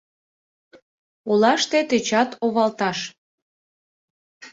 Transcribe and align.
Олаште 1.29 1.79
тӧчат 1.89 2.29
овалташ. 2.45 2.99